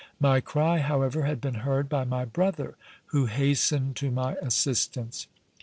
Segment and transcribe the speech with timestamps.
[0.19, 2.75] My cry, however, had been heard by my brother,
[3.13, 5.27] who hastened to my assistance.